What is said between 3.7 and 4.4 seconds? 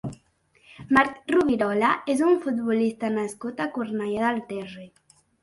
Cornellà